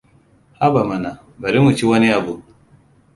Haba 0.59 0.81
mana, 0.89 1.09
bari 1.41 1.59
mu 1.63 1.71
ci 1.77 1.83
wani 1.89 2.07
abu! 2.17 2.33